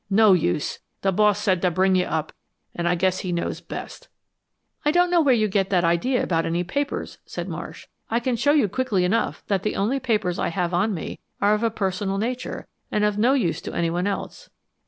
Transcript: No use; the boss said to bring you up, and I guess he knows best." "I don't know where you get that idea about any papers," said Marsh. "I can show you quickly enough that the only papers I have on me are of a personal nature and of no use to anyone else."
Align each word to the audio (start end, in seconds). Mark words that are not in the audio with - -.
No 0.09 0.33
use; 0.33 0.79
the 1.03 1.11
boss 1.11 1.37
said 1.39 1.61
to 1.61 1.69
bring 1.69 1.95
you 1.95 2.05
up, 2.05 2.33
and 2.73 2.89
I 2.89 2.95
guess 2.95 3.19
he 3.19 3.31
knows 3.31 3.61
best." 3.61 4.07
"I 4.83 4.89
don't 4.89 5.11
know 5.11 5.21
where 5.21 5.31
you 5.35 5.47
get 5.47 5.69
that 5.69 5.83
idea 5.83 6.23
about 6.23 6.43
any 6.43 6.63
papers," 6.63 7.19
said 7.23 7.47
Marsh. 7.47 7.85
"I 8.09 8.19
can 8.19 8.35
show 8.35 8.51
you 8.53 8.67
quickly 8.67 9.05
enough 9.05 9.43
that 9.45 9.61
the 9.61 9.75
only 9.75 9.99
papers 9.99 10.39
I 10.39 10.47
have 10.47 10.73
on 10.73 10.95
me 10.95 11.19
are 11.39 11.53
of 11.53 11.61
a 11.61 11.69
personal 11.69 12.17
nature 12.17 12.65
and 12.91 13.03
of 13.05 13.19
no 13.19 13.33
use 13.35 13.61
to 13.61 13.75
anyone 13.75 14.07
else." 14.07 14.49